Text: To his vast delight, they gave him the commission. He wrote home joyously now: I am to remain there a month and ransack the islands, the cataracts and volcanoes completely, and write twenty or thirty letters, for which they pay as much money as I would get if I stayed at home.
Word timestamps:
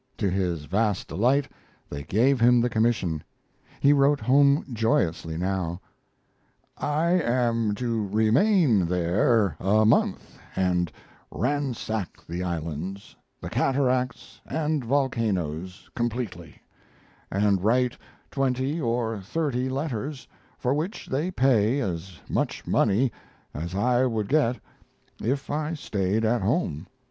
To 0.17 0.31
his 0.31 0.65
vast 0.65 1.07
delight, 1.09 1.47
they 1.87 2.01
gave 2.01 2.39
him 2.39 2.59
the 2.59 2.71
commission. 2.71 3.23
He 3.79 3.93
wrote 3.93 4.19
home 4.19 4.65
joyously 4.73 5.37
now: 5.37 5.79
I 6.75 7.11
am 7.21 7.75
to 7.75 8.07
remain 8.07 8.87
there 8.87 9.55
a 9.59 9.85
month 9.85 10.39
and 10.55 10.91
ransack 11.29 12.17
the 12.27 12.43
islands, 12.43 13.15
the 13.39 13.49
cataracts 13.51 14.41
and 14.47 14.83
volcanoes 14.83 15.87
completely, 15.95 16.63
and 17.29 17.63
write 17.63 17.95
twenty 18.31 18.81
or 18.81 19.21
thirty 19.21 19.69
letters, 19.69 20.27
for 20.57 20.73
which 20.73 21.05
they 21.05 21.29
pay 21.29 21.79
as 21.79 22.19
much 22.27 22.65
money 22.65 23.11
as 23.53 23.75
I 23.75 24.07
would 24.07 24.29
get 24.29 24.59
if 25.21 25.51
I 25.51 25.75
stayed 25.75 26.25
at 26.25 26.41
home. 26.41 26.87